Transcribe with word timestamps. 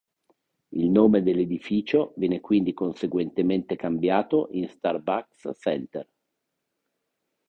Il 0.69 0.89
nome 0.89 1.21
dell'edificio 1.21 2.13
viene 2.15 2.39
quindi 2.39 2.73
conseguentemente 2.73 3.75
cambiato 3.75 4.47
in 4.49 4.67
Starbucks 4.67 5.51
Center. 5.59 6.09